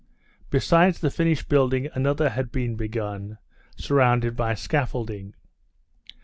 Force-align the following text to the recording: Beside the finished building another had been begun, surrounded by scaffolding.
Beside 0.49 0.95
the 0.95 1.11
finished 1.11 1.47
building 1.47 1.87
another 1.93 2.29
had 2.29 2.51
been 2.51 2.75
begun, 2.75 3.37
surrounded 3.77 4.35
by 4.35 4.55
scaffolding. 4.55 5.35